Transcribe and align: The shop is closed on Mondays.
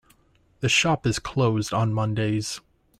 The 0.61 0.67
shop 0.67 1.05
is 1.05 1.19
closed 1.19 1.75
on 1.75 1.93
Mondays. 1.93 2.59